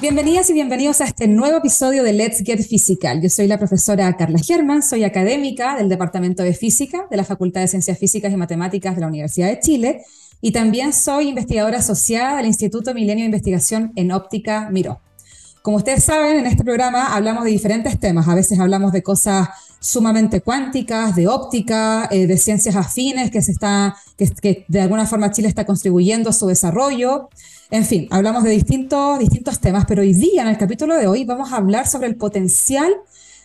[0.00, 3.20] Bienvenidas y bienvenidos a este nuevo episodio de Let's Get Physical.
[3.20, 7.60] Yo soy la profesora Carla Germán, soy académica del Departamento de Física de la Facultad
[7.60, 10.02] de Ciencias Físicas y Matemáticas de la Universidad de Chile
[10.40, 15.02] y también soy investigadora asociada del Instituto Milenio de Investigación en Óptica Miró.
[15.60, 18.26] Como ustedes saben, en este programa hablamos de diferentes temas.
[18.26, 23.52] A veces hablamos de cosas sumamente cuánticas, de óptica, eh, de ciencias afines que, se
[23.52, 27.28] está, que, que de alguna forma Chile está contribuyendo a su desarrollo.
[27.72, 31.24] En fin, hablamos de distintos, distintos temas, pero hoy día, en el capítulo de hoy,
[31.24, 32.92] vamos a hablar sobre el potencial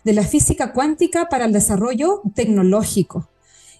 [0.03, 3.29] de la física cuántica para el desarrollo tecnológico.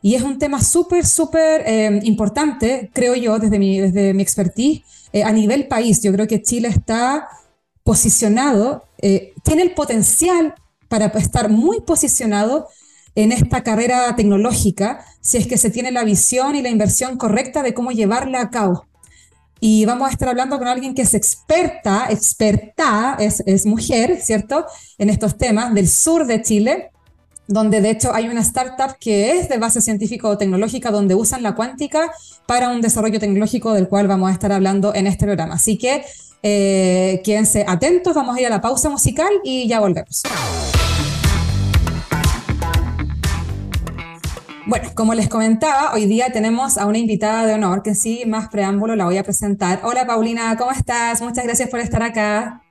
[0.03, 4.84] Y es un tema súper, súper eh, importante, creo yo, desde mi, desde mi expertise,
[5.13, 6.03] eh, a nivel país.
[6.03, 7.27] Yo creo que Chile está
[7.84, 10.53] posicionado, eh, tiene el potencial
[10.89, 12.67] para estar muy posicionado
[13.15, 17.63] en esta carrera tecnológica si es que se tiene la visión y la inversión correcta
[17.63, 18.85] de cómo llevarla a cabo
[19.59, 24.65] y vamos a estar hablando con alguien que es experta, experta, es, mujer, ¿cierto?,
[24.97, 26.91] en estos temas del sur de Chile,
[27.47, 32.12] donde de hecho hay una startup que es de base científico-tecnológica, donde usan la cuántica
[32.47, 35.55] para un desarrollo tecnológico del cual vamos a estar hablando en este programa.
[35.55, 36.03] Así que
[36.43, 40.23] eh, quédense atentos, vamos a ir a la pausa musical y ya volvemos.
[44.68, 48.49] Bueno, como les comentaba, hoy día tenemos a una invitada de honor que sí, más
[48.49, 49.82] preámbulo la voy a presentar.
[49.84, 51.21] Hola Paulina, ¿cómo estás?
[51.21, 52.63] Muchas gracias por estar acá.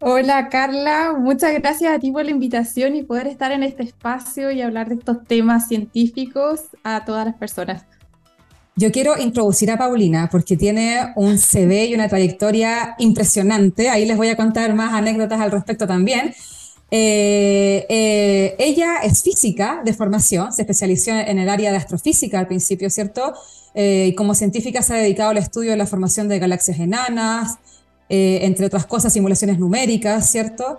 [0.00, 4.50] Hola Carla, muchas gracias a ti por la invitación y poder estar en este espacio
[4.50, 7.86] y hablar de estos temas científicos a todas las personas.
[8.76, 13.88] Yo quiero introducir a Paulina porque tiene un CV y una trayectoria impresionante.
[13.88, 16.34] Ahí les voy a contar más anécdotas al respecto también.
[16.94, 22.46] Eh, eh, ella es física de formación, se especializó en el área de astrofísica al
[22.46, 23.32] principio, ¿cierto?
[23.74, 27.56] Eh, y como científica se ha dedicado al estudio de la formación de galaxias enanas,
[28.14, 30.76] entre otras cosas, simulaciones numéricas, ¿cierto?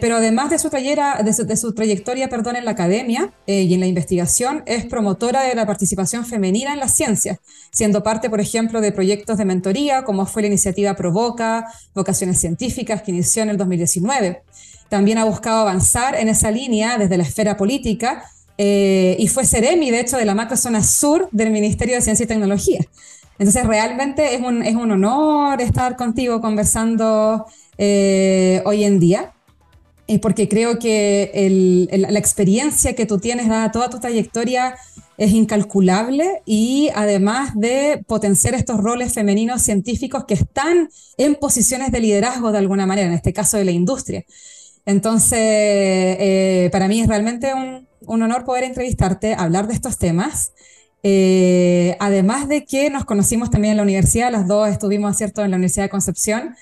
[0.00, 4.62] pero además de su, de su, trayectoria perdón, en la academia y en la investigación,
[4.66, 7.40] es promotora de la participación femenina en la ciencia,
[7.72, 13.00] siendo parte, por ejemplo, de proyectos de mentoría, como fue la iniciativa Provoca, Vocaciones Científicas,
[13.00, 14.42] que inició en el 2019
[14.94, 19.90] también ha buscado avanzar en esa línea desde la esfera política eh, y fue Ceremi,
[19.90, 22.78] de hecho, de la macrozona sur del Ministerio de Ciencia y Tecnología.
[23.40, 27.44] Entonces, realmente es un, es un honor estar contigo conversando
[27.76, 29.32] eh, hoy en día,
[30.06, 31.32] y porque creo que
[31.90, 34.76] la experiencia que tú tienes, dada toda tu trayectoria,
[35.16, 41.98] es incalculable y además de potenciar estos roles femeninos científicos que están en posiciones de
[41.98, 44.24] liderazgo de alguna manera, en este caso de la industria.
[44.86, 50.52] Entonces, eh, para mí es realmente un, honor poder entrevistarte, hablar de estos temas.
[51.02, 55.50] Eh, además de que nos conocimos también en la universidad, las dos estuvimos, ¿cierto?, en
[55.50, 56.54] la Universidad de Concepción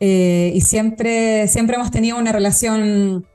[0.00, 3.26] eh, y siempre, siempre hemos tenido una relación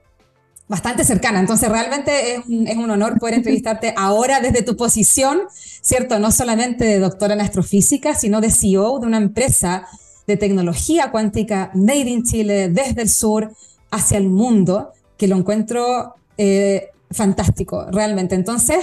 [0.67, 1.39] bastante cercana.
[1.39, 5.41] Entonces, realmente es un, es un, honor poder entrevistarte ahora desde tu posición,
[5.81, 6.19] ¿cierto?
[6.19, 9.88] No solamente de doctora en astrofísica, sino de CEO de una empresa
[10.25, 13.53] de tecnología cuántica made in Chile, desde el sur,
[13.93, 18.35] hacia el mundo, que lo encuentro eh, fantástico, realmente.
[18.35, 18.79] Entonces,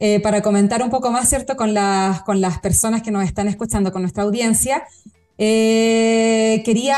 [0.00, 3.48] eh, para comentar un poco más, ¿cierto?, con las, con las personas que nos están
[3.48, 4.84] escuchando, con nuestra audiencia,
[5.38, 6.96] eh, quería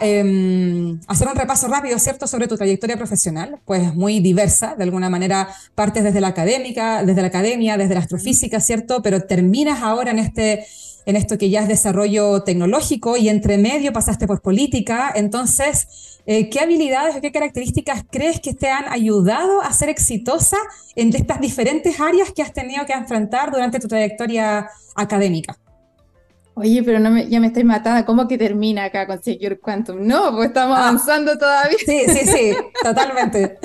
[0.00, 5.08] em, hacer un repaso rápido, ¿cierto?, sobre tu trayectoria profesional, pues muy diversa, de alguna
[5.08, 10.10] manera partes desde la académica, desde la academia, desde la astrofísica, ¿cierto?, pero terminas ahora
[10.10, 10.66] en este
[11.08, 15.10] en esto que ya es desarrollo tecnológico y entre medio pasaste por política.
[15.14, 20.58] Entonces, eh, ¿qué habilidades o qué características crees que te han ayudado a ser exitosa
[20.96, 25.56] en estas diferentes áreas que has tenido que enfrentar durante tu trayectoria académica?
[26.52, 28.04] Oye, pero no ya me estoy matando.
[28.04, 30.06] ¿Cómo que termina acá con Secure Quantum?
[30.06, 30.88] No, pues estamos ah.
[30.88, 31.78] avanzando todavía.
[31.86, 33.58] Sí, sí, sí, totalmente.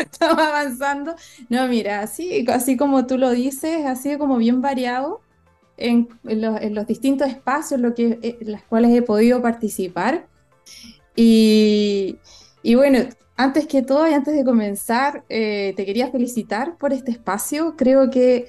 [0.00, 1.14] estamos avanzando.
[1.48, 5.20] No, mira, así, así como tú lo dices, ha sido como bien variado
[5.78, 10.26] en, los, distintos espacios en que, eh, los cuales he podido participar.
[11.14, 12.18] Y,
[12.74, 13.00] bueno,
[13.36, 17.74] antes que todo y antes de comenzar, eh, te quería felicitar por este espacio.
[17.76, 18.46] Creo que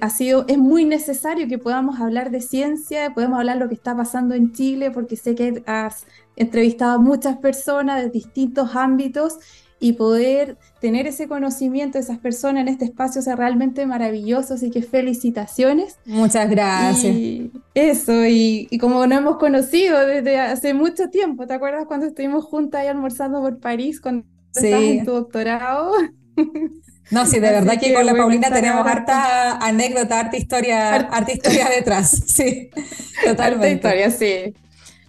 [0.00, 3.74] ha sido, es muy necesario que podamos hablar de ciencia, podemos hablar de lo que
[3.74, 6.06] está pasando en Chile, porque sé que has
[6.36, 9.38] entrevistado a muchas personas de distintos ámbitos
[9.78, 14.70] y poder tener ese conocimiento de esas personas en este espacio sea realmente maravilloso, así
[14.70, 15.98] que felicitaciones.
[16.06, 17.14] Muchas gracias.
[17.14, 22.44] Y eso, y, como nos hemos conocido desde hace mucho tiempo, ¿te acuerdas cuando estuvimos
[22.44, 24.72] juntas ahí almorzando por París cuando sí.
[24.72, 25.92] en tu doctorado?
[27.08, 31.68] No, sí, de verdad que, con la Paulina tenemos harta anécdota, harta historia, harta historia
[31.76, 32.68] detrás, sí,
[33.24, 33.86] totalmente.
[33.86, 34.54] Harta historia, sí.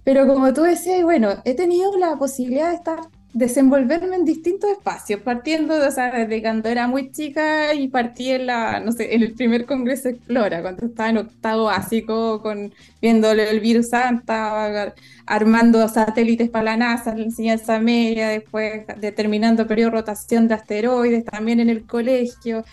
[0.03, 2.99] Pero como tú decías, bueno, he tenido la posibilidad de estar
[3.37, 8.47] desenvolverme en distintos espacios, partiendo o sea, desde cuando era muy chica y partí en
[8.47, 13.49] la, no sé, en el primer Congreso Explora, cuando estaba en octavo básico, con, viéndole
[13.51, 14.95] el virus Santa,
[15.27, 21.25] armando satélites para la NASA, la enseñanza media, después determinando periodo de rotación de asteroides,
[21.25, 22.65] también en el colegio.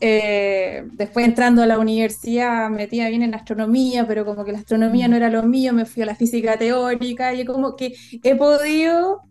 [0.00, 5.08] Eh, después entrando a la universidad, metía bien en astronomía, pero como que la astronomía
[5.08, 9.22] no era lo mío, me fui a la física teórica y como que he podido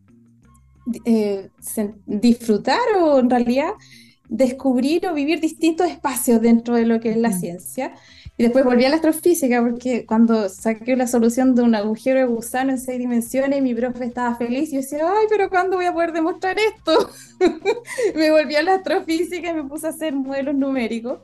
[1.06, 1.50] eh,
[2.06, 3.71] disfrutar o en realidad
[4.30, 7.94] descubrir o vivir distintos espacios dentro de lo que es la ciencia.
[8.35, 12.25] Y después volví a la astrofísica porque cuando saqué la solución de un agujero de
[12.25, 15.85] gusano en seis dimensiones, mi profe estaba feliz y yo decía, ay, pero ¿cuándo voy
[15.85, 17.12] a poder demostrar esto?
[18.15, 21.19] me volví a la astrofísica y me puse a hacer modelos numéricos.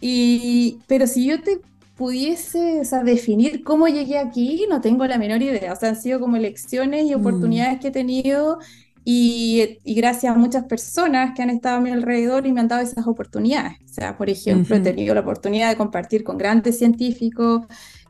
[0.00, 1.60] Y, pero si yo te
[1.98, 5.72] pudiese o definir cómo llegué aquí, no tengo la menor idea.
[5.72, 7.20] O sea, han sido como elecciones y mm.
[7.20, 8.60] oportunidades que he tenido
[9.04, 12.82] y, gracias a muchas personas que han estado a mi alrededor y me han dado
[12.82, 13.78] esas oportunidades.
[13.84, 17.62] O sea, por ejemplo, he tenido la oportunidad de compartir con grandes científicos.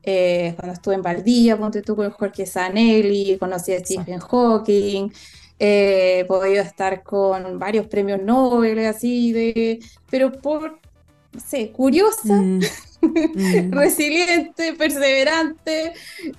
[0.03, 5.11] Eh, cuando estuve en Valdivia, ponte tú con Jorge Zanelli, conocí a Stephen Hawking.
[5.59, 9.81] he podido estar con varios premios Nobel, así de,
[10.11, 10.79] pero por,
[11.33, 12.61] no sé, curiosa, mm.
[13.01, 13.73] Mm.
[13.73, 15.93] resiliente, perseverante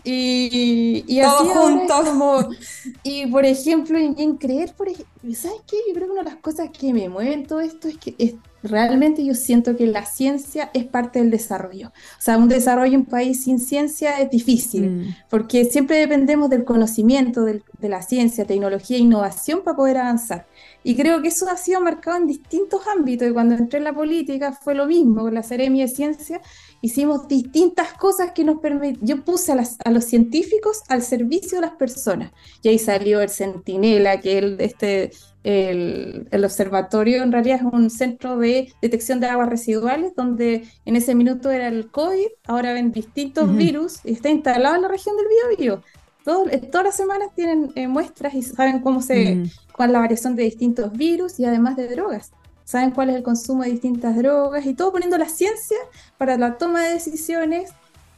[0.03, 2.49] y, y así Como,
[3.03, 5.77] y por ejemplo, en, creer, por ejemplo, ¿sabes qué?
[5.87, 8.35] Yo creo que una de las cosas que me mueven todo esto es que es,
[8.61, 11.89] realmente yo siento que la ciencia es parte del desarrollo.
[11.89, 15.15] O sea, un desarrollo en un país sin ciencia es difícil, mm.
[15.29, 20.45] porque siempre dependemos del conocimiento, de la ciencia, tecnología e innovación para poder avanzar.
[20.83, 23.27] Y creo que eso ha sido marcado en distintos ámbitos.
[23.27, 26.41] Y cuando entré en la política fue lo mismo, con la Seremia de Ciencia,
[26.81, 29.05] hicimos distintas cosas que nos permitieron.
[29.05, 32.31] Yo puse a, los científicos al servicio de las personas.
[32.61, 35.11] Y ahí salió el Centinela, que el, este,
[35.43, 40.95] el, el, observatorio en realidad es un centro de detección de aguas residuales, donde en
[40.95, 45.15] ese minuto era el COVID, ahora ven distintos virus y está instalado en la región
[45.17, 45.83] del Biobío.
[46.23, 49.43] Todo, todas las semanas tienen eh, muestras y saben cómo se,
[49.87, 52.31] es la variación de distintos virus y además de drogas.
[52.63, 55.77] Saben cuál es el consumo de distintas drogas y todo poniendo la ciencia
[56.17, 57.71] para la toma de decisiones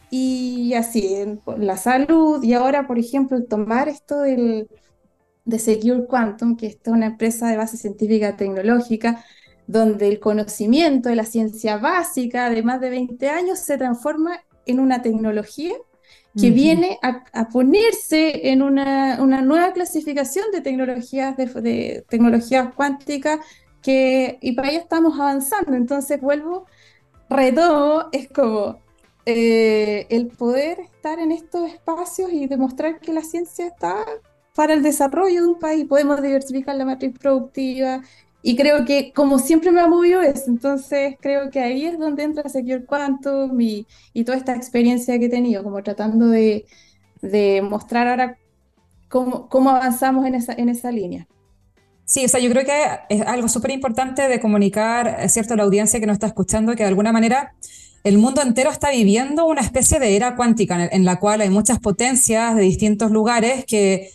[0.10, 2.44] y así, la salud.
[2.44, 4.68] Y ahora, por ejemplo, tomar esto del,
[5.46, 9.24] de Secure Quantum, que es una empresa de base científica tecnológica,
[9.68, 14.80] donde el conocimiento de la ciencia básica de más de 20 años se transforma en
[14.80, 15.76] una tecnología
[16.40, 23.40] que viene a, ponerse en una, nueva clasificación de tecnologías, de, tecnologías cuánticas,
[23.82, 25.76] que, y para allá estamos avanzando.
[25.76, 26.66] Entonces vuelvo,
[27.30, 28.80] retomo, es como
[29.26, 34.06] eh, el poder estar en estos espacios y demostrar que la ciencia está
[34.56, 38.02] para el desarrollo de un país, podemos diversificar la matriz productiva,
[38.44, 42.24] y creo que como siempre me ha movido eso, entonces creo que ahí es donde
[42.24, 46.66] entra Secure Quantum y, y toda esta experiencia que he tenido, como tratando de,
[47.22, 48.38] de mostrar ahora
[49.10, 51.28] cómo, cómo, avanzamos en esa, en esa línea.
[52.06, 52.74] Sí, o sea, yo creo que
[53.10, 56.84] es algo súper importante de comunicar, cierto, a la audiencia que nos está escuchando, que
[56.84, 57.54] de alguna manera
[58.04, 61.80] el mundo entero está viviendo una especie de era cuántica en la cual hay muchas
[61.80, 64.10] potencias de distintos lugares que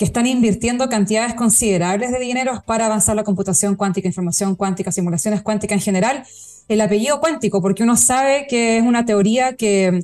[0.00, 5.42] que están invirtiendo cantidades considerables de dinero para avanzar la computación cuántica, información cuántica, simulaciones
[5.42, 6.24] cuánticas en general.
[6.68, 10.02] El apellido cuántico, porque uno sabe que es una teoría que,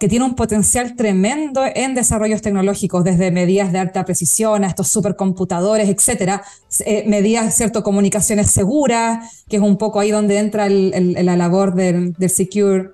[0.00, 4.88] que tiene un potencial tremendo en desarrollos tecnológicos, desde medidas de alta precisión a estos
[4.88, 6.42] supercomputadores, etcétera,
[6.80, 12.16] eh, medidas, cierto, comunicaciones seguras, que es un poco ahí donde entra la labor del,
[12.28, 12.90] Secure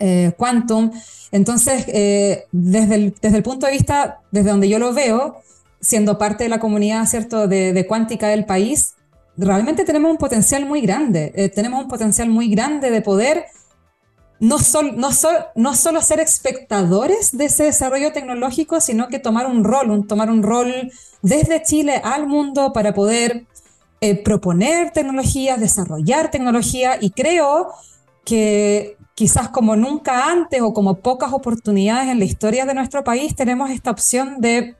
[0.00, 0.90] eh, Quantum.
[1.30, 5.42] Entonces, eh, desde, el, desde el punto de vista, desde donde yo lo veo,
[5.86, 7.46] siendo parte de la comunidad ¿cierto?
[7.46, 8.94] De, cuántica del país,
[9.36, 11.32] realmente tenemos un potencial muy grande.
[11.36, 13.46] Eh, tenemos un potencial muy grande de poder
[14.40, 14.56] no,
[14.94, 15.10] no,
[15.54, 20.28] no solo ser espectadores de ese desarrollo tecnológico, sino que tomar un rol, un, tomar
[20.28, 20.90] un rol
[21.22, 23.46] desde Chile al mundo para poder
[24.00, 27.68] eh, proponer tecnologías, desarrollar tecnología y creo
[28.24, 33.34] que quizás como nunca antes o como pocas oportunidades en la historia de nuestro país
[33.34, 34.74] tenemos esta opción de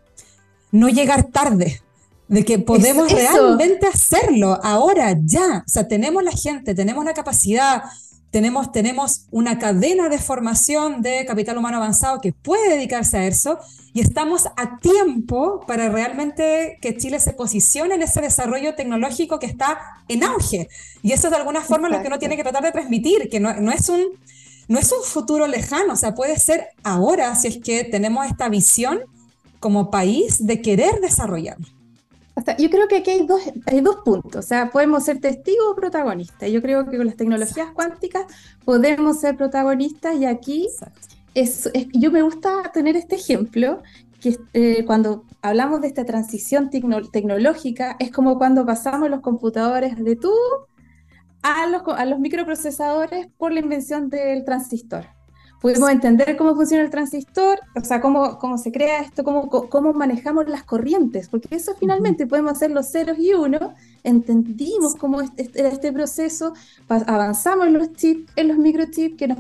[0.77, 1.81] no llegar tarde,
[2.29, 5.63] de que podemos realmente hacerlo ahora, ya.
[5.67, 7.85] O sea, tenemos la gente, tenemos la capacidad,
[8.31, 13.59] tenemos, tenemos una cadena de formación de capital humano avanzado que puede dedicarse a eso
[13.95, 19.47] y estamos a tiempo para realmente que Chile se posicione en ese desarrollo tecnológico que
[19.47, 19.79] está
[20.09, 20.69] en auge.
[21.03, 23.41] Y eso es de alguna forma lo que uno tiene que tratar de transmitir, que
[23.41, 24.03] no, no es un...
[24.69, 28.49] No es un futuro lejano, o sea, puede ser ahora si es que tenemos esta
[28.49, 28.99] visión
[29.61, 31.67] como país de querer desarrollarlo?
[32.59, 35.75] yo creo que aquí hay dos, hay dos puntos, o sea, podemos ser testigos o
[35.75, 36.51] protagonistas.
[36.51, 38.27] Yo creo que con las tecnologías cuánticas
[38.65, 40.69] podemos ser protagonistas y aquí
[41.35, 43.83] es, yo me gusta tener este ejemplo,
[44.21, 50.19] que eh, cuando hablamos de esta transición tecnológica, es como cuando pasamos los computadores de
[51.43, 55.16] a los, a los microprocesadores por la invención del transistor
[55.61, 59.93] pudimos entender cómo funciona el transistor, o sea, cómo, cómo se crea esto, cómo, cómo
[59.93, 63.73] manejamos las corrientes, porque eso finalmente podemos hacer los ceros y unos,
[64.05, 66.53] entendimos cómo era este proceso,
[66.89, 69.39] avanzamos en los chips, en los microchips que nos,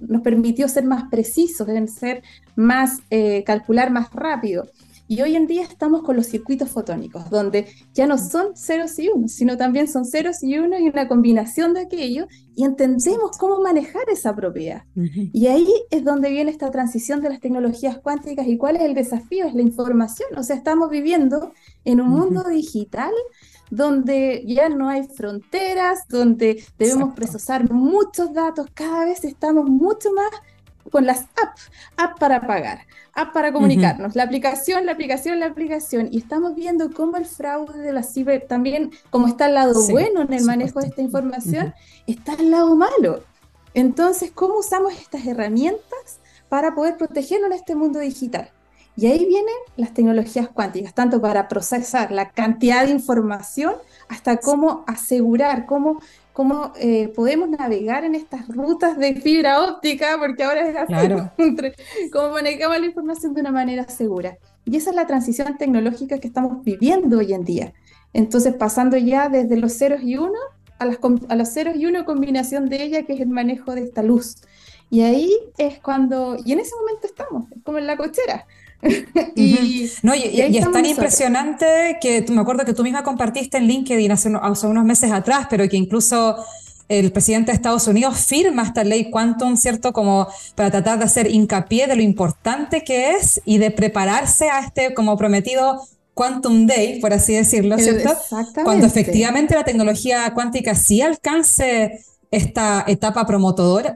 [0.00, 2.22] nos permitió ser más precisos, ser
[2.56, 4.66] más, eh, calcular más rápido.
[5.08, 9.08] Y hoy en día estamos con los circuitos fotónicos, donde ya no son ceros y
[9.08, 13.60] unos, sino también son ceros y unos y una combinación de aquello, y entendemos cómo
[13.60, 14.82] manejar esa propiedad.
[14.94, 18.94] Y ahí es donde viene esta transición de las tecnologías cuánticas y cuál es el
[18.94, 20.28] desafío, es la información.
[20.36, 21.52] O sea, estamos viviendo
[21.84, 23.12] en un mundo digital
[23.70, 30.30] donde ya no hay fronteras, donde debemos procesar muchos datos, cada vez estamos mucho más
[30.90, 36.08] con las apps, app para pagar, app para comunicarnos, la aplicación, la aplicación, la aplicación,
[36.10, 40.22] y estamos viendo cómo el fraude de la ciber también, como está al lado bueno
[40.22, 41.74] en el manejo de esta información,
[42.06, 43.22] está al lado malo.
[43.74, 48.50] Entonces, ¿cómo usamos estas herramientas para poder protegernos en este mundo digital?
[48.96, 53.74] Y ahí vienen las tecnologías cuánticas, tanto para procesar la cantidad de información
[54.08, 56.00] hasta cómo asegurar, cómo
[56.38, 61.32] cómo eh, podemos navegar en estas rutas de fibra óptica, porque ahora es así, claro.
[62.12, 64.38] cómo manejamos la información de una manera segura.
[64.64, 67.72] Y esa es la transición tecnológica que estamos viviendo hoy en día.
[68.12, 70.38] Entonces, pasando ya desde los ceros y uno
[70.78, 73.82] a, las, a los ceros y uno, combinación de ella, que es el manejo de
[73.82, 74.36] esta luz.
[74.90, 78.46] Y ahí es cuando, y en ese momento estamos, como en la cochera.
[79.34, 84.12] y, no, y, es tan impresionante que me acuerdo que tú misma compartiste en LinkedIn
[84.12, 86.36] hace, unos meses atrás, pero que incluso
[86.88, 89.92] el presidente de Estados Unidos firma esta ley Quantum, ¿cierto?
[89.92, 94.60] Como para tratar de hacer hincapié de lo importante que es y de prepararse a
[94.60, 95.82] este, como prometido,
[96.14, 98.12] Quantum Day, por así decirlo, eh, ¿cierto?
[98.64, 103.94] Cuando efectivamente la tecnología cuántica sí alcance esta etapa prometedora,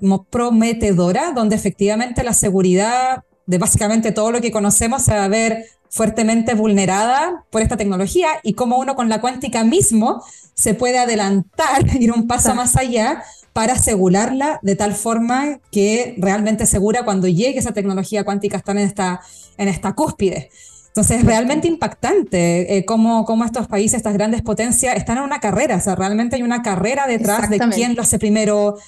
[1.34, 6.54] donde efectivamente la seguridad de básicamente todo lo que conocemos se va a ver fuertemente
[6.54, 12.10] vulnerada por esta tecnología y cómo uno con la cuántica mismo se puede adelantar, ir
[12.12, 17.72] un paso más allá para asegurarla de tal forma que realmente segura cuando llegue esa
[17.72, 19.20] tecnología cuántica estar en esta,
[19.58, 20.48] en esta cúspide.
[20.86, 25.40] Entonces es realmente impactante eh, cómo, cómo, estos países, estas grandes potencias, están en una
[25.40, 28.78] carrera, o sea, realmente hay una carrera detrás de quién lo hace primero,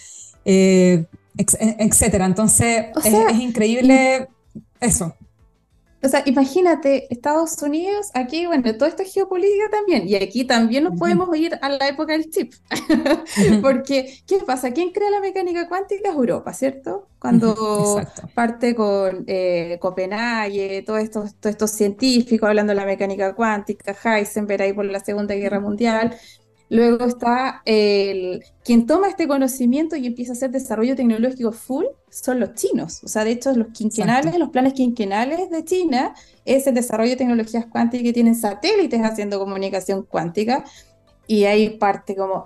[0.46, 1.04] eh,
[1.36, 2.24] etcétera.
[2.24, 4.28] Entonces es, increíble
[4.84, 5.14] eso.
[6.04, 10.84] O sea, imagínate, Estados Unidos, aquí, bueno, todo esto es geopolítica también, y aquí también
[10.84, 12.52] nos podemos ir a la época del chip,
[13.62, 14.72] porque, ¿qué pasa?
[14.72, 16.10] ¿Quién crea la mecánica cuántica?
[16.10, 17.08] Es Europa, ¿cierto?
[17.18, 18.02] Cuando
[18.34, 24.60] parte con eh, Copenhague, todos estos, todos estos científicos hablando de la mecánica cuántica, Heisenberg
[24.60, 26.14] ahí por la Segunda Guerra Mundial,
[26.70, 32.40] Luego está el, quien toma este conocimiento y empieza a hacer desarrollo tecnológico full, son
[32.40, 33.04] los chinos.
[33.04, 37.16] O sea, de hecho, los quinquenales, los planes quinquenales de China es el desarrollo de
[37.16, 40.64] tecnologías cuánticas que tienen satélites haciendo comunicación cuántica.
[41.26, 42.44] Y ahí parte como,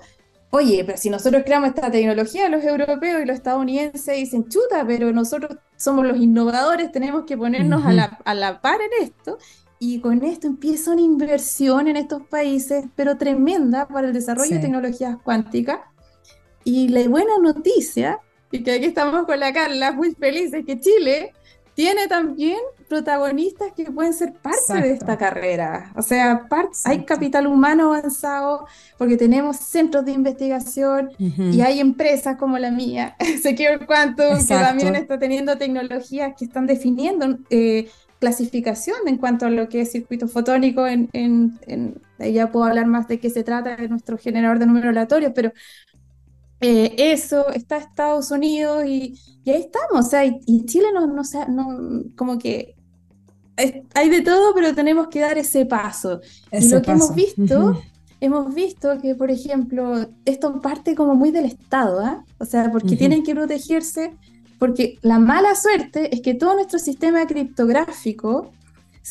[0.51, 5.13] oye, pero si nosotros creamos esta tecnología, los europeos y los estadounidenses dicen, chuta, pero
[5.13, 9.39] nosotros somos los innovadores, tenemos que ponernos a, la, a la par en esto.
[9.81, 14.61] Y con esto empieza una inversión en estos países, pero tremenda para el desarrollo de
[14.61, 15.81] tecnologías cuánticas.
[16.65, 18.19] Y la buena noticia,
[18.51, 21.33] y que aquí estamos con la Carla muy felices, que Chile
[21.79, 22.59] tiene también
[22.89, 25.93] protagonistas que pueden ser parte de esta carrera.
[25.95, 26.49] O sea,
[26.85, 28.67] hay capital humano avanzado
[28.97, 34.97] porque tenemos centros de investigación y hay empresas como la mía, Secure Quantum, que también
[34.97, 40.29] está teniendo tecnologías que están definiendo eh, clasificación en cuanto a lo que es circuito
[40.29, 44.67] fotónico, en, en, ya puedo hablar más de qué se trata de nuestro generador de
[44.67, 45.53] números aleatorios, pero
[46.61, 49.15] eh, eso está Estados Unidos y,
[49.47, 52.75] ahí estamos, o sea, y, Chile no, no, no, como que
[53.95, 56.21] hay de todo, pero tenemos que dar ese paso.
[56.53, 57.81] y lo que hemos visto,
[58.21, 62.25] hemos visto que, por ejemplo, esto parte como muy del Estado, ¿ah?
[62.39, 64.17] O sea, porque tienen que protegerse
[64.59, 68.53] porque la mala suerte es que todo nuestro sistema criptográfico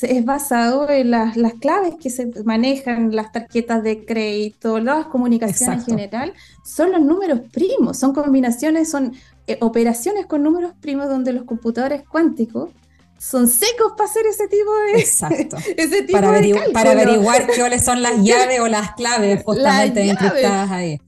[0.01, 5.85] es basado en las, claves que se manejan, las tarjetas de crédito, las comunicaciones en
[5.85, 9.13] general, son los números primos, son combinaciones, son
[9.47, 12.69] eh, operaciones con números primos donde los computadores cuánticos
[13.17, 15.57] son secos para hacer ese tipo de, Exacto.
[16.11, 16.41] para,
[16.73, 21.01] para averiguar cuáles son las llaves o las claves justamente encriptadas ahí.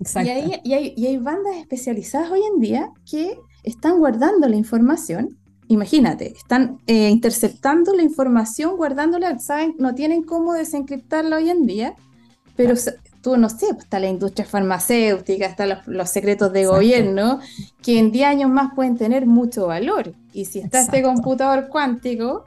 [0.00, 0.28] Exacto.
[0.28, 4.56] Y, hay, y, hay, y hay bandas especializadas hoy en día que están guardando la
[4.56, 5.36] información
[5.68, 11.94] imagínate, están eh, interceptando la información, guardándola, saben, no tienen cómo desencriptarla hoy en día,
[12.56, 12.74] pero
[13.20, 17.40] tú no sé, pues, está la industria farmacéutica, están los, secretos de gobierno,
[17.82, 20.14] que en 10 años más pueden tener mucho valor.
[20.32, 22.44] Y si está este computador cuántico,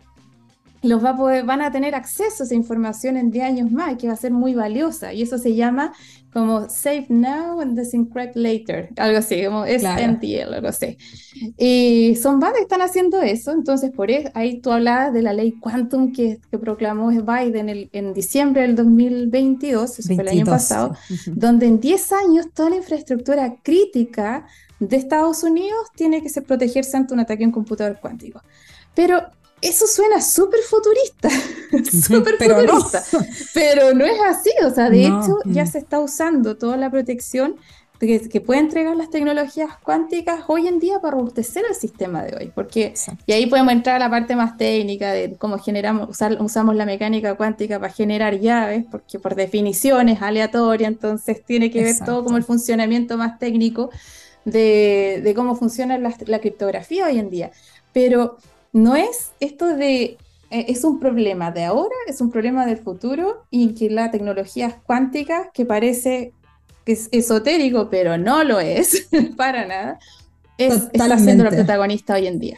[0.81, 3.97] los va a poder, van a tener acceso a esa información en 10 años más,
[3.97, 5.13] que va a ser muy valiosa.
[5.13, 5.93] Y eso se llama
[6.31, 10.97] como Save Now and Disencrypt Later, algo así, como SNTL, algo así.
[11.57, 15.33] Y son bandas que están haciendo eso, entonces por eso, ahí tú hablabas de la
[15.33, 20.95] ley Quantum que, que proclamó Biden en diciembre del 2022, eso fue el año pasado,
[21.25, 24.45] donde en 10 años toda la infraestructura crítica
[24.79, 28.41] de Estados Unidos tiene que ser protegerse ante un ataque en computador cuántico.
[28.93, 29.23] Pero
[29.61, 31.29] eso suena súper futurista,
[32.07, 33.03] súper futurista,
[33.53, 37.55] pero no es así, o sea, de hecho ya se está usando toda la protección
[37.99, 42.37] que, que puede entregar las tecnologías cuánticas hoy en día para robustecer el sistema de
[42.37, 42.93] hoy, porque
[43.25, 46.09] y ahí podemos entrar a la parte más técnica de cómo generamos,
[46.39, 51.83] usamos la mecánica cuántica para generar llaves, porque por definición es aleatoria, entonces tiene que
[51.83, 53.89] ver todo como el funcionamiento más técnico
[54.45, 57.51] de, de cómo funciona la, la criptografía hoy en día,
[57.91, 58.37] pero
[58.77, 60.17] no es esto de,
[60.49, 64.81] eh, es un problema de ahora, es un problema del futuro y que la tecnología
[64.85, 66.33] cuántica, que parece
[66.85, 69.07] que es esotérico, pero no lo es
[69.37, 69.99] para nada,
[70.57, 72.57] está siendo la protagonista hoy en día.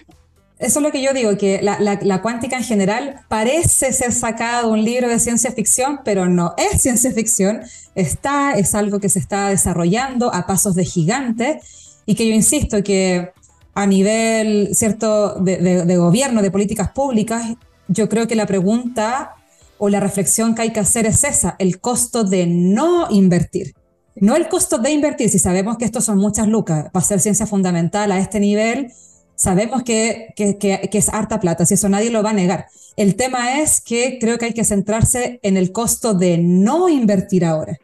[0.59, 4.73] Eso es lo que yo digo, que la, cuántica en general parece ser sacado de
[4.73, 7.61] un libro de ciencia ficción, pero no es ciencia ficción,
[7.95, 11.61] está, es algo que se está desarrollando a pasos de gigante
[12.05, 13.31] y que yo insisto que
[13.79, 17.55] a nivel cierto de, gobierno, de políticas públicas,
[17.87, 19.35] yo creo que la pregunta
[19.77, 23.73] o la reflexión que hay que hacer es esa, el costo de no invertir.
[24.17, 27.45] No el costo de invertir, si sabemos que esto son muchas lucas, para hacer ciencia
[27.45, 28.91] fundamental a este nivel,
[29.35, 32.65] sabemos que, que, que, es harta plata, si eso nadie lo va a negar.
[32.97, 37.45] El tema es que creo que hay que centrarse en el costo de no invertir
[37.45, 37.77] ahora.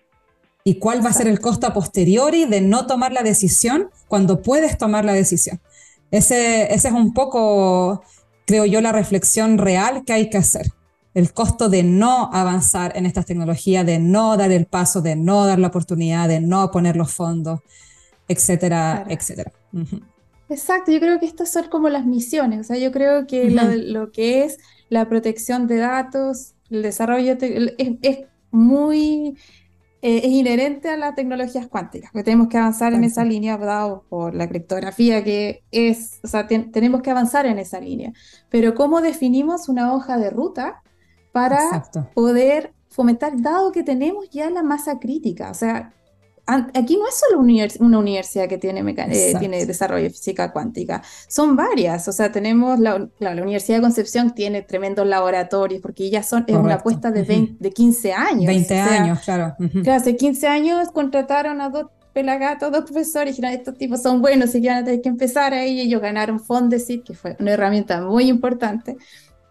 [0.65, 4.41] ¿Y cuál va a ser el costo a posteriori de no tomar la decisión cuando
[4.41, 5.62] puedes tomar la decisión?
[6.15, 8.01] Ese, ese es un poco,
[8.45, 10.67] creo yo, la reflexión real que hay que hacer.
[11.13, 15.45] El costo de no avanzar en estas tecnologías, de no dar el paso, de no
[15.45, 17.60] dar la oportunidad, de no poner los fondos,
[18.30, 19.51] etcétera, etcétera.
[20.47, 24.12] Exacto, yo creo que estas son como las misiones, o sea, yo creo que lo,
[24.13, 28.19] que es la protección de datos, el desarrollo, es,
[28.51, 29.38] muy
[30.06, 34.06] eh, es inherente a las tecnologías cuánticas, que tenemos que avanzar en esa línea, dado
[34.08, 38.13] por la criptografía que es, o sea, tenemos que avanzar en esa línea.
[38.52, 40.84] Pero ¿cómo definimos una hoja de ruta
[41.32, 45.50] para poder fomentar, dado que tenemos ya la masa crítica?
[45.50, 45.91] O sea,
[46.46, 47.42] aquí no es solo
[47.80, 52.80] una universidad que tiene, eh, tiene desarrollo de física cuántica, son varias, o sea, tenemos
[52.80, 57.56] la, la, Universidad de Concepción tiene tremendos laboratorios, porque ya son, es una apuesta de,
[57.60, 58.46] de 15 años.
[58.46, 59.56] 20 años, claro.
[59.92, 64.56] hace 15 años contrataron a dos pelagatos, dos profesores, y dijeron, estos tipos son buenos
[64.56, 68.96] y ya tener que empezar ahí, ellos ganaron Fondesit, que fue una herramienta muy importante.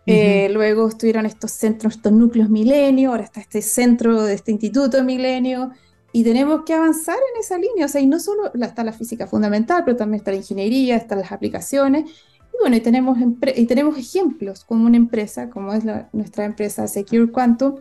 [0.06, 5.02] Eh, luego estuvieron estos centros, estos núcleos milenio, ahora está este centro de este instituto
[5.02, 5.72] milenio,
[6.16, 9.26] y tenemos que avanzar en esa línea, o sea, y no solo está la física
[9.26, 13.18] fundamental, pero también está la ingeniería, están las aplicaciones, y bueno, y tenemos,
[13.56, 17.80] y tenemos ejemplos como una empresa, como es nuestra empresa Secure Quantum,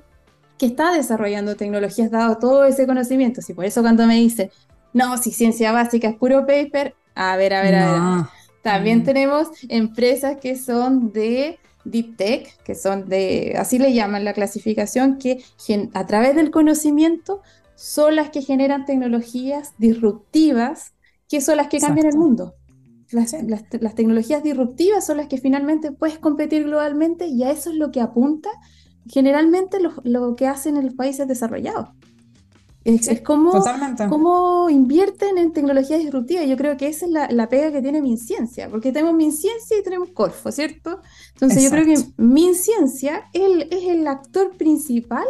[0.57, 3.39] que está desarrollando tecnologías dado todo ese conocimiento.
[3.47, 4.49] Y por eso cuando me dicen,
[4.93, 8.25] no, si ciencia básica es puro paper, a ver, a ver, a ver.
[8.63, 9.03] También mm.
[9.03, 15.19] tenemos empresas que son de Deep Tech, que son de, así le llaman la clasificación,
[15.19, 15.43] que
[15.93, 17.43] a través del conocimiento
[17.75, 20.93] son las que generan tecnologías disruptivas,
[21.27, 22.55] que son las que cambian el mundo.
[23.11, 23.35] Las,
[23.95, 28.01] tecnologías disruptivas son las que finalmente puedes competir globalmente y a eso es lo que
[28.01, 28.49] apunta
[29.07, 31.89] generalmente lo, que hacen en los países desarrollados.
[32.85, 36.47] Es, como, invierten en tecnologías disruptivas.
[36.47, 40.09] Yo creo que esa es la, pega que tiene MinCiencia, porque tenemos MinCiencia y tenemos
[40.09, 40.99] Corfo, ¿cierto?
[41.33, 45.25] Entonces yo creo que MinCiencia es el actor principal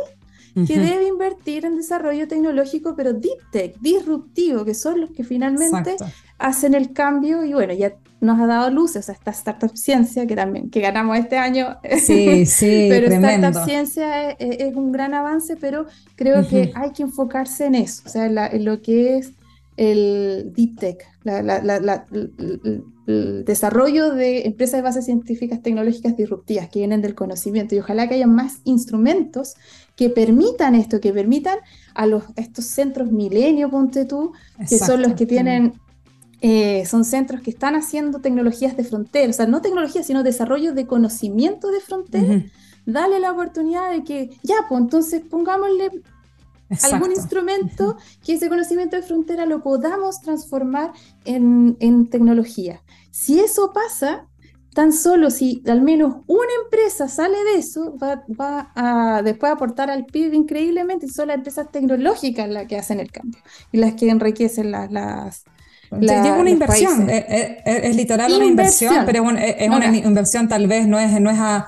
[0.53, 5.95] que debe invertir en desarrollo tecnológico, pero deep tech, disruptivo, que son los que finalmente
[6.37, 7.43] hacen el cambio.
[7.43, 11.17] Y bueno, ya nos ha dado luces a esta Startup Ciencia que también que ganamos
[11.17, 11.77] este año.
[11.99, 17.65] Sí, sí, pero Startup Ciencia es, un gran avance, pero creo que hay que enfocarse
[17.65, 19.33] en eso, o sea, en, lo que es
[19.75, 21.05] el deep tech,
[23.07, 27.75] el desarrollo de empresas de bases científicas tecnológicas disruptivas que vienen del conocimiento.
[27.75, 29.55] Y ojalá que haya más instrumentos
[29.95, 31.59] que permitan esto, que permitan
[31.93, 34.33] a, los, estos centros milenio, ponte tú,
[34.67, 35.73] que son los que tienen,
[36.41, 40.73] eh, son centros que están haciendo tecnologías de frontera, o sea, no tecnologías, sino desarrollo
[40.73, 42.43] de conocimiento de frontera.
[42.85, 45.89] Dale la oportunidad de que, ya, pues entonces pongámosle
[46.81, 50.91] algún instrumento que ese conocimiento de frontera lo podamos transformar
[51.23, 52.81] en, en tecnología.
[53.11, 54.27] Si eso pasa,
[54.73, 59.89] tan solo si al menos una empresa sale de eso, va, va a después aportar
[59.89, 63.93] al PIB increíblemente y son las empresas tecnológicas las que hacen el cambio y las
[63.93, 64.91] que enriquecen las...
[64.91, 65.45] las
[65.91, 71.19] es una inversión, es, literal una inversión, pero es, una inversión tal vez no es,
[71.21, 71.67] no es a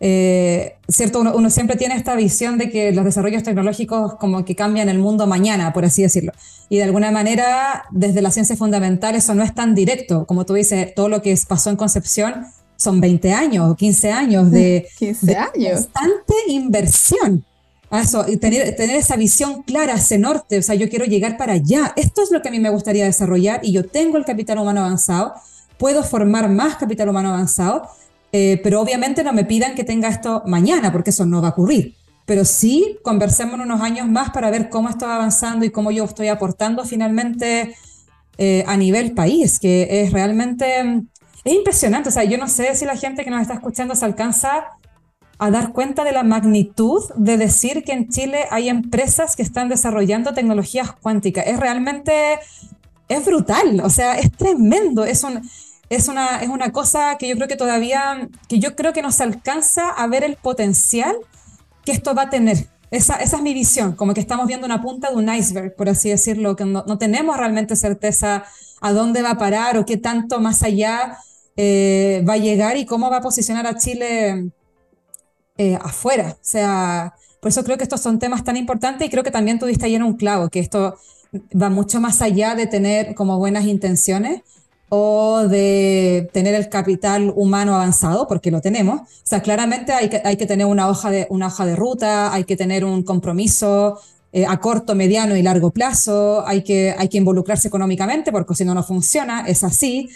[0.00, 4.88] eh, cierto, uno, siempre tiene esta visión de que los desarrollos tecnológicos como que cambian
[4.88, 6.32] el mundo mañana, por así decirlo.
[6.68, 10.26] Y de alguna manera, desde la ciencia fundamental, eso no es tan directo.
[10.26, 14.50] Como tú dices, todo lo que pasó en Concepción son 20 años o 15 años
[14.50, 15.88] de, 15 años.
[15.92, 17.44] constante inversión.
[17.90, 21.38] A eso, y tener, tener esa visión clara, ese norte, o sea, yo quiero llegar
[21.38, 21.94] para allá.
[21.96, 24.80] Esto es lo que a mí me gustaría desarrollar y yo tengo el capital humano
[24.80, 25.32] avanzado,
[25.78, 27.88] puedo formar más capital humano avanzado,
[28.32, 31.50] eh, pero obviamente no me pidan que tenga esto mañana, porque eso no va a
[31.52, 31.94] ocurrir.
[32.26, 36.04] Pero sí, conversemos unos años más para ver cómo esto va avanzando y cómo yo
[36.04, 37.74] estoy aportando finalmente
[38.36, 40.80] eh, a nivel país, que es realmente,
[41.44, 42.10] es impresionante.
[42.10, 44.66] O sea, yo no sé si la gente que nos está escuchando se alcanza
[45.38, 49.70] a dar cuenta de la magnitud de decir que en Chile hay empresas que están
[49.70, 51.46] desarrollando tecnologías cuánticas.
[51.46, 52.40] Es realmente,
[53.08, 55.04] es brutal, o sea, es tremendo.
[55.04, 55.48] Es un,
[55.90, 59.20] es una, es una cosa que yo creo que todavía, que yo creo que nos
[59.20, 61.16] alcanza a ver el potencial
[61.84, 62.66] que esto va a tener.
[62.90, 65.88] Esa, esa es mi visión, como que estamos viendo una punta de un iceberg, por
[65.88, 68.44] así decirlo, que no, no tenemos realmente certeza
[68.80, 71.18] a dónde va a parar o qué tanto más allá
[71.56, 74.50] eh, va a llegar y cómo va a posicionar a Chile
[75.58, 76.36] eh, afuera.
[76.40, 79.58] O sea, por eso creo que estos son temas tan importantes y creo que también
[79.58, 80.96] tuviste ayer un clavo, que esto
[81.60, 84.42] va mucho más allá de tener como buenas intenciones,
[84.88, 89.02] o de tener el capital humano avanzado, porque lo tenemos.
[89.02, 92.56] O sea, claramente hay que, tener una hoja, de, una hoja de ruta, hay que
[92.56, 94.00] tener un compromiso
[94.32, 98.64] eh, a corto, mediano y largo plazo, hay que, hay que involucrarse económicamente, porque si
[98.64, 100.08] no, no funciona, es así.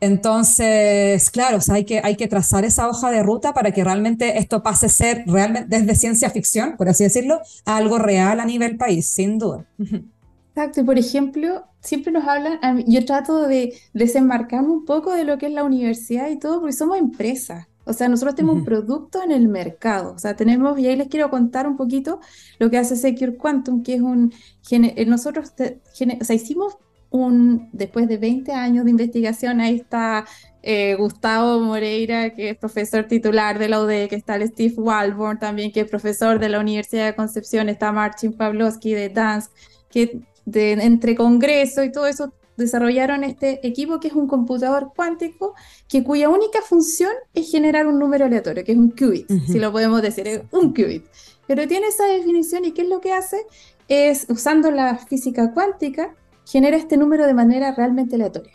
[0.00, 3.82] Entonces, claro, o sea, hay, que, hay que trazar esa hoja de ruta para que
[3.82, 8.38] realmente esto pase a ser realmente desde ciencia ficción, por así decirlo, a algo real
[8.38, 9.64] a nivel país, sin duda.
[10.58, 15.38] Exacto, y por ejemplo, siempre nos hablan, yo trato de desembarcarme un poco de lo
[15.38, 17.68] que es la universidad y todo, porque somos empresas.
[17.84, 20.14] O sea, nosotros tenemos un producto en el mercado.
[20.14, 22.18] O sea, tenemos, y ahí les quiero contar un poquito
[22.58, 24.32] lo que hace Secure Quantum, que es un,
[24.72, 26.76] eh, nosotros, o sea, hicimos
[27.10, 30.24] un, después de 20 años de investigación, ahí está
[30.62, 35.38] eh, Gustavo Moreira, que es profesor titular de la UDE, que está el Steve Walborn
[35.38, 39.52] también, que es profesor de la Universidad de Concepción, está Marcin Pawlowski de Dansk,
[39.88, 40.20] que
[40.54, 45.54] entre Congreso y todo eso, desarrollaron este equipo que es un computador cuántico
[45.88, 49.72] que cuya única función es generar un número aleatorio, que es un qubit, si lo
[49.72, 51.06] podemos decir, es un qubit.
[51.46, 53.46] Pero tiene esa definición y ¿qué es lo que hace?
[53.86, 58.52] Es, usando la física cuántica, genera este número de manera realmente aleatoria.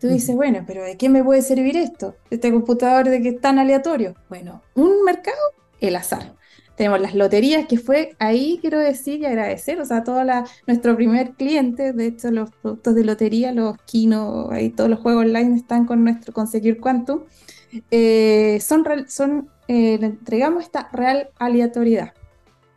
[0.00, 2.16] Tú dices, bueno, pero ¿de qué me puede servir esto?
[2.28, 4.14] Este computador de que es tan aleatorio.
[4.28, 5.38] Bueno, un mercado,
[5.80, 6.35] el azar
[6.76, 10.22] tenemos las loterías, que fue ahí, quiero decir y agradecer, o sea, todo
[10.66, 15.24] nuestro primer cliente, de hecho, los productos de lotería, los Kino, ahí todos los juegos
[15.24, 17.22] online están con nuestro Conseguir Quantum,
[17.90, 22.12] eh, son, son eh, entregamos esta real aleatoriedad,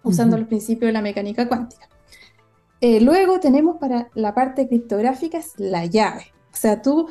[0.04, 1.88] usando los principios de la mecánica cuántica.
[2.82, 6.32] Eh, luego tenemos para la parte criptográfica es la llave.
[6.52, 7.08] O sea, tú,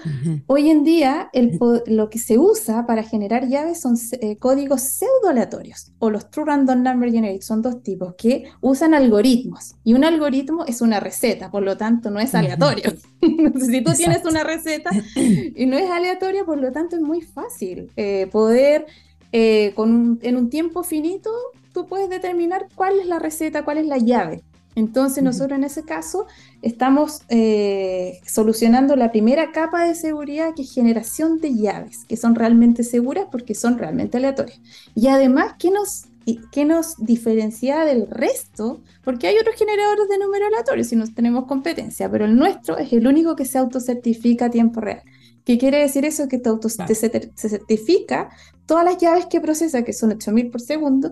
[0.46, 5.92] hoy en día, el, lo que se usa para generar llaves son eh, códigos pseudo-aleatorios
[6.00, 7.42] o los True Random Number Generator.
[7.42, 9.76] Son dos tipos que usan algoritmos.
[9.84, 12.92] Y un algoritmo es una receta, por lo tanto, no es aleatorio.
[13.20, 17.90] si tú tienes una receta y no es aleatoria, por lo tanto, es muy fácil
[17.96, 18.86] eh, poder,
[19.32, 21.30] eh, con en un tiempo finito,
[21.72, 24.42] tú puedes determinar cuál es la receta, cuál es la llave.
[24.78, 26.26] Entonces nosotros en ese caso
[26.62, 32.36] estamos eh, solucionando la primera capa de seguridad que es generación de llaves, que son
[32.36, 34.60] realmente seguras porque son realmente aleatorias.
[34.94, 36.04] Y además, ¿qué nos,
[36.52, 38.80] qué nos diferencia del resto?
[39.02, 42.92] Porque hay otros generadores de números aleatorios y no tenemos competencia, pero el nuestro es
[42.92, 45.02] el único que se autocertifica a tiempo real.
[45.44, 46.28] ¿Qué quiere decir eso?
[46.28, 46.50] Que te
[46.94, 48.28] se, certifica
[48.64, 51.10] todas las llaves que procesa, que son 8000 por segundo,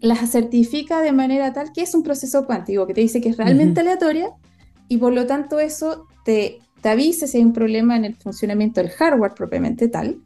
[0.00, 3.36] las certifica de manera tal que es un proceso cuántico, que te dice que es
[3.36, 4.30] realmente aleatoria
[4.88, 8.80] y por lo tanto eso te te avise si hay un problema en el funcionamiento
[8.80, 10.18] del hardware propiamente tal,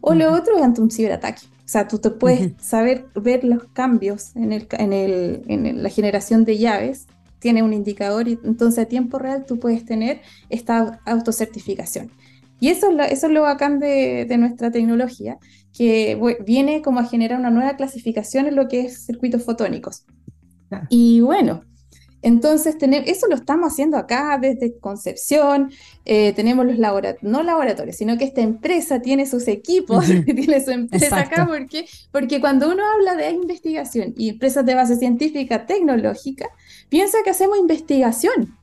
[0.00, 1.42] o lo otro es ante un ciberataque.
[1.46, 5.88] O sea, tú te puedes saber ver los cambios en, el, en, el, en la
[5.88, 7.06] generación de llaves,
[7.38, 12.10] tiene un indicador y entonces a tiempo real tú puedes tener esta autocertificación.
[12.60, 15.38] Y eso es lo, eso es lo bacán de, de nuestra tecnología,
[15.76, 20.04] que viene como a generar una nueva clasificación en lo que es circuitos fotónicos.
[20.88, 21.64] Y bueno,
[22.22, 25.72] entonces, eso lo estamos haciendo acá desde Concepción,
[26.04, 30.70] eh, tenemos los laboratorios, no laboratorios, sino que esta empresa tiene sus equipos, tiene su
[30.70, 36.48] empresa acá, porque, porque cuando uno habla de investigación y empresas de base científica tecnológica,
[36.88, 38.56] piensa que hacemos investigación.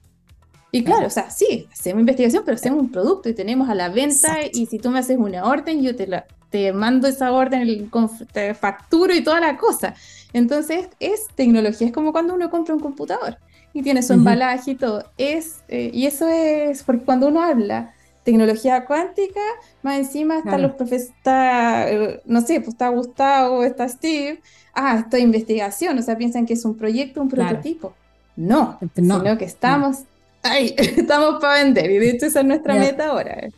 [0.77, 3.89] Y claro, o sea, sí, hacemos investigación, pero hacemos un producto y tenemos a la
[3.89, 7.89] venta y si tú me haces una orden, yo te, la, te mando esa orden,
[8.31, 9.95] te facturo y toda la cosa.
[10.33, 13.37] Entonces, es tecnología, es como cuando uno compra un computador
[13.73, 15.03] y tiene su embalaje y todo.
[15.17, 19.41] Es, eh, y eso es porque cuando uno habla tecnología cuántica,
[19.81, 24.41] más encima están los profesores, eh, no sé, pues está Gustavo, está Steve,
[24.75, 27.95] ah, esto es investigación, o sea, piensan que es un proyecto, un prototipo.
[28.35, 30.03] No, sino que estamos
[30.43, 33.51] ahí, estamos para vender y de hecho esa es nuestra meta ahora, eh,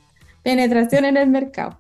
[0.44, 1.78] penetración en el mercado.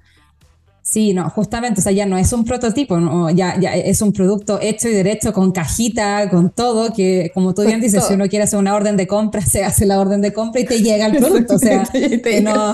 [0.89, 4.12] Sí, no, justamente, o sea, ya no es un prototipo, no, ya, ya es un
[4.12, 8.27] producto hecho y derecho con cajita, con todo, que como tú bien dices, si uno
[8.27, 11.05] quiere hacer una orden de compra, se hace la orden de compra y te llega
[11.05, 11.83] el producto, o sea,
[12.41, 12.73] no,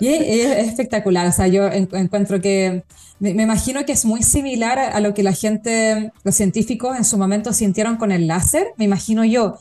[0.00, 2.82] y es, espectacular, o sea, yo encuentro que,
[3.20, 7.04] me, me, imagino que es muy similar a lo que la gente, los científicos en
[7.04, 9.58] su momento sintieron con el láser, me imagino yo,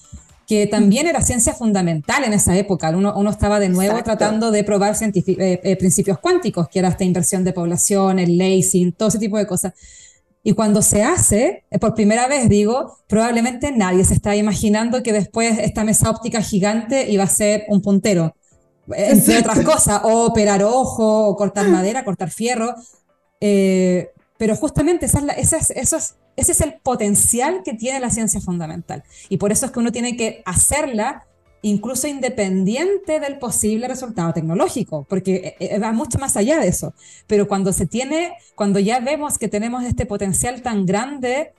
[0.48, 2.90] que también era ciencia fundamental en esa época.
[2.92, 5.12] Uno, uno estaba de nuevo tratando de probar eh,
[5.62, 9.46] eh, principios cuánticos, que era esta inversión de población, el lacing, todo ese tipo de
[9.46, 9.74] cosas.
[10.44, 15.12] Y cuando se hace, eh, por primera vez digo, probablemente nadie se está imaginando que
[15.12, 18.34] después esta mesa óptica gigante iba a ser un puntero,
[18.90, 22.74] entre otras cosas, o operar ojo, o cortar madera, cortar fierro.
[24.38, 28.39] Pero justamente esa es esa eso es ese es el potencial que tiene la ciencia
[28.39, 29.04] fundamental.
[29.28, 31.26] Y por eso es que uno tiene que hacerla
[31.63, 36.93] incluso independiente del posible resultado tecnológico, porque eh, eh, va mucho más allá de eso.
[37.26, 41.54] Pero cuando se tiene, cuando ya vemos que tenemos este potencial tan grande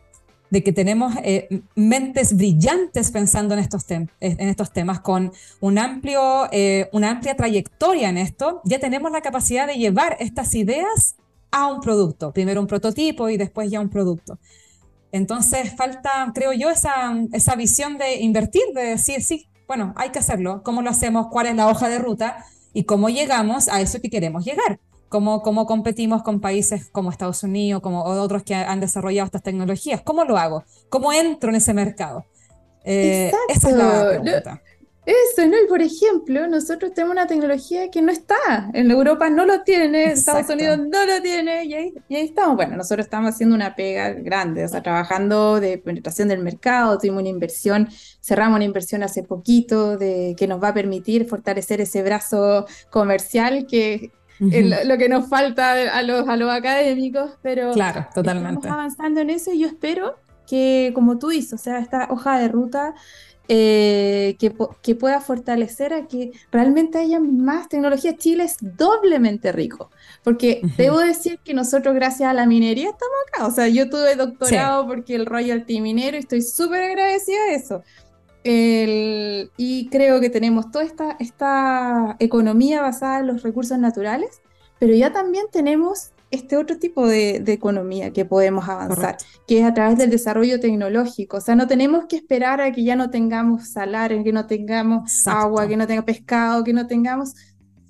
[0.50, 6.48] de que tenemos eh, mentes brillantes pensando en estos, en estos temas, con un amplio,
[6.92, 11.16] una amplia trayectoria en esto, ya tenemos la capacidad de llevar estas ideas
[11.50, 14.38] a un producto, primero un prototipo y después ya un producto.
[15.12, 20.18] Entonces falta, creo yo, esa, esa visión de invertir, de decir, sí, bueno, hay que
[20.18, 24.00] hacerlo, cómo lo hacemos, cuál es la hoja de ruta y cómo llegamos a eso
[24.00, 24.80] que queremos llegar.
[25.08, 30.02] Cómo, cómo competimos con países como Estados Unidos, como otros que han desarrollado estas tecnologías.
[30.02, 30.64] ¿Cómo lo hago?
[30.90, 32.26] ¿Cómo entro en ese mercado?
[32.84, 34.62] Eh, esa es la pregunta.
[35.08, 35.56] Eso, ¿no?
[35.56, 38.68] Y por ejemplo, nosotros tenemos una tecnología que no está.
[38.74, 42.26] En Europa no lo tiene, en Estados Unidos no lo tiene, y ahí, y ahí,
[42.26, 42.56] estamos.
[42.56, 47.20] Bueno, nosotros estamos haciendo una pega grande, o sea, trabajando de penetración del mercado, tuvimos
[47.20, 47.88] una inversión,
[48.20, 53.66] cerramos una inversión hace poquito de, que nos va a permitir fortalecer ese brazo comercial
[53.66, 58.56] que es lo, que nos falta a los, a los académicos, pero claro, totalmente.
[58.56, 60.16] estamos avanzando en eso y yo espero
[60.48, 62.94] que, como tú dices, o sea, esta hoja de ruta
[63.50, 68.16] eh, que, pueda fortalecer a que realmente haya más tecnología.
[68.16, 69.90] Chile es doblemente rico,
[70.22, 73.46] porque debo decir que nosotros gracias a la minería estamos acá.
[73.46, 77.82] O sea, yo tuve doctorado porque el royalty minero y estoy súper agradecida a eso.
[78.44, 84.42] y creo que tenemos toda esta, esta economía basada en los recursos naturales,
[84.78, 89.72] pero ya también tenemos este otro tipo de, economía que podemos avanzar, que es a
[89.74, 91.38] través del desarrollo tecnológico.
[91.38, 95.26] O sea, no tenemos que esperar a que ya no tengamos salario, que no tengamos
[95.26, 97.34] agua, que no tengamos pescado, que no tengamos...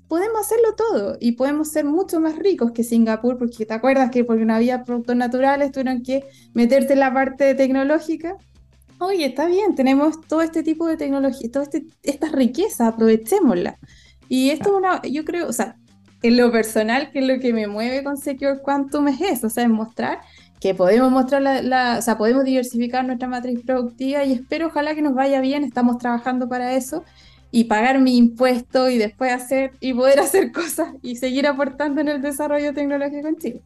[0.07, 4.23] Podemos hacerlo todo y podemos ser mucho más ricos que Singapur, porque te acuerdas que
[4.23, 6.23] porque no había productos naturales tuvieron que
[6.53, 8.35] meterte en la parte tecnológica.
[8.99, 13.77] Oye, está bien, tenemos todo este tipo de tecnología, toda este, esta riqueza, aprovechémosla.
[14.29, 15.77] Y esto es una, yo creo, o sea,
[16.21, 19.49] en lo personal, que es lo que me mueve con Secure Quantum es eso, o
[19.49, 20.19] sea, es mostrar
[20.59, 25.01] que podemos mostrar la, o sea, podemos diversificar nuestra matriz productiva y espero ojalá que
[25.01, 27.03] nos vaya bien, estamos trabajando para eso
[27.51, 32.09] y pagar mi impuesto y después hacer y poder hacer cosas y seguir aportando en
[32.09, 33.61] el desarrollo tecnológico en Chile.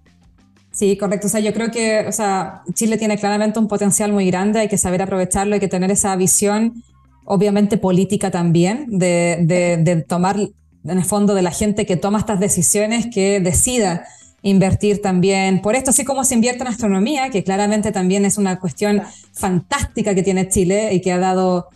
[0.72, 1.28] Sí, correcto.
[1.28, 4.68] O sea, yo creo que o sea, Chile tiene claramente un potencial muy grande, hay
[4.68, 6.84] que saber aprovecharlo, hay que tener esa visión,
[7.26, 10.38] obviamente política también, de, de, de tomar
[10.84, 14.06] en el fondo de la gente que toma estas decisiones que decida
[14.42, 18.60] invertir también por esto, así como se invierte en astronomía, que claramente también es una
[18.60, 21.70] cuestión fantástica que tiene Chile y que ha dado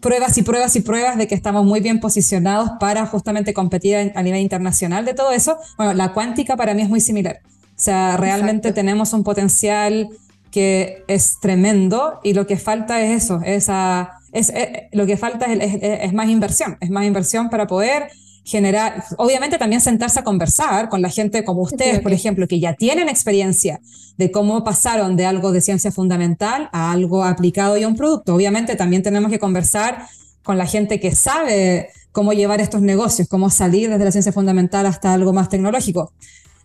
[0.00, 4.22] pruebas y pruebas y pruebas de que estamos muy bien posicionados para justamente competir a
[4.22, 5.58] nivel internacional de todo eso.
[5.76, 7.40] Bueno, la cuántica para mí es muy similar.
[7.44, 10.08] O sea, realmente tenemos un potencial
[10.50, 15.46] que es tremendo y lo que falta es eso, esa, es, eh, lo que falta
[15.52, 18.10] es, más inversión, es más inversión para poder
[18.46, 22.74] generar, obviamente también sentarse a conversar con la gente como ustedes, por ejemplo, que ya
[22.74, 23.80] tienen experiencia
[24.16, 28.36] de cómo pasaron de algo de ciencia fundamental a algo aplicado y a un producto.
[28.36, 30.06] Obviamente también tenemos que conversar
[30.44, 34.86] con la gente que sabe cómo llevar estos negocios, cómo salir desde la ciencia fundamental
[34.86, 36.12] hasta algo más tecnológico.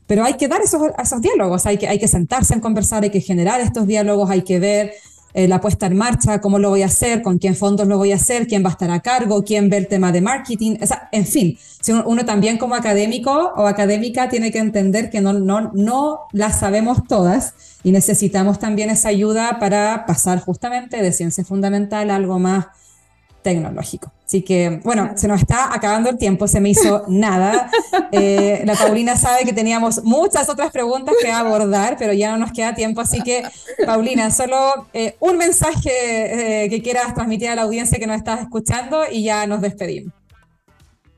[0.06, 3.10] Pero hay que dar esos, esos diálogos, hay que, hay que sentarse en conversar, hay
[3.10, 4.94] que generar estos diálogos, hay que ver
[5.34, 8.12] eh, la puesta en marcha, cómo lo voy a hacer, con quién fondos lo voy
[8.12, 10.78] a hacer, quién va a estar a cargo, quién ve el tema de marketing,
[11.12, 15.72] en fin, si uno, también como académico o académica tiene que entender que no, no,
[15.74, 22.12] no las sabemos todas y necesitamos también esa ayuda para pasar justamente de ciencia fundamental
[22.12, 22.68] a algo más
[23.42, 24.12] tecnológico.
[24.26, 27.70] Así que, bueno, se nos está acabando el tiempo, se me hizo nada.
[28.12, 32.54] Eh, la Paulina sabe que teníamos muchas otras preguntas que abordar, pero ya no nos
[32.54, 33.02] queda tiempo.
[33.02, 33.44] Así que,
[33.86, 38.40] Paulina, solo eh, un mensaje eh, que quieras transmitir a la audiencia que nos estás
[38.42, 40.14] escuchando y ya nos despedimos.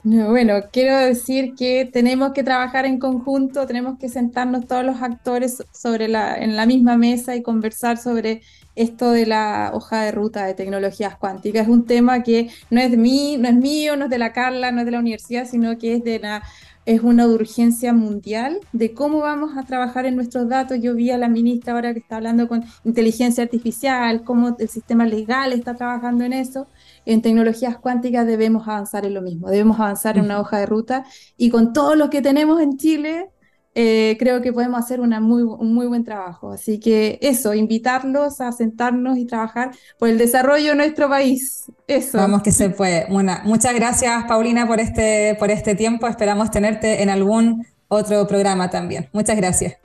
[0.34, 5.64] Bueno, quiero decir que tenemos que trabajar en conjunto, tenemos que sentarnos todos los actores
[5.74, 8.42] sobre la, en la misma mesa y conversar sobre
[8.76, 11.64] esto de la hoja de ruta de tecnologías cuánticas.
[11.64, 14.72] Es un tema que no es mí, no es mío, no es de la Carla,
[14.72, 16.44] no es de la universidad, sino que es de la
[16.86, 20.80] es una urgencia mundial de cómo vamos a trabajar en nuestros datos.
[20.82, 25.06] Yo vi a la ministra ahora que está hablando con inteligencia artificial, cómo el sistema
[25.06, 26.68] legal está trabajando en eso
[27.06, 31.06] en tecnologías cuánticas debemos avanzar en lo mismo, debemos avanzar en una hoja de ruta
[31.38, 33.30] y con todo lo que tenemos en Chile,
[33.76, 36.52] eh, creo que podemos hacer una muy, un muy buen trabajo.
[36.52, 41.66] Así que eso, invitarlos a sentarnos y trabajar por el desarrollo de nuestro país.
[41.88, 42.18] Eso.
[42.18, 43.08] Vamos que se puede.
[43.10, 46.08] Bueno, muchas gracias Paulina por este, por este tiempo.
[46.08, 49.10] Esperamos tenerte en algún otro programa también.
[49.12, 49.78] Muchas gracias.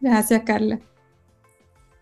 [0.00, 0.80] Gracias, Carla.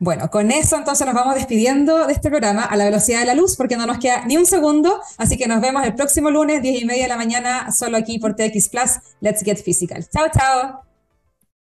[0.02, 3.34] Bueno, con eso entonces nos vamos despidiendo de este programa a la velocidad de la
[3.34, 6.60] luz porque no nos queda ni un segundo, así que nos vemos el próximo lunes,
[6.60, 8.90] 10 y media de la mañana, solo aquí por TX Plus.
[9.20, 10.04] Let's Get Physical.
[10.08, 10.91] Chao, chao.